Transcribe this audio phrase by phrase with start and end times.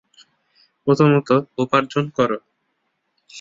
[0.87, 1.29] প্রথমত,
[1.57, 2.31] উপার্জন কর।